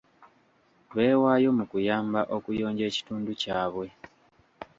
Beewayo 0.95 1.49
mu 1.57 1.65
kuyamba 1.71 2.19
okuyonja 2.35 2.83
ekitundu 2.89 3.31
kyabwe. 3.41 3.87